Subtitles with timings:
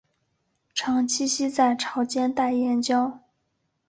[0.73, 3.19] 常栖息在潮间带岩礁。